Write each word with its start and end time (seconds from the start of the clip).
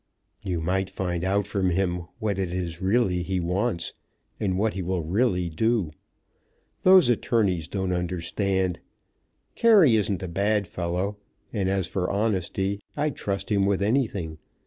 "You 0.43 0.61
might 0.61 0.89
find 0.89 1.23
out 1.23 1.45
from 1.45 1.69
him 1.69 2.05
what 2.17 2.39
it 2.39 2.51
is 2.51 2.77
he 2.77 2.83
really 2.85 3.39
wants; 3.39 3.93
what 4.39 4.73
he 4.73 4.81
will 4.81 5.03
really 5.03 5.47
do. 5.47 5.91
Those 6.81 7.07
attorneys 7.07 7.67
don't 7.67 7.91
understand. 7.93 8.79
Carey 9.53 9.95
isn't 9.95 10.23
a 10.23 10.27
bad 10.27 10.65
fellow, 10.65 11.17
and 11.53 11.69
as 11.69 11.85
for 11.85 12.09
honesty, 12.09 12.81
I'd 12.97 13.15
trust 13.15 13.51
him 13.51 13.67
with 13.67 13.83
anything. 13.83 14.39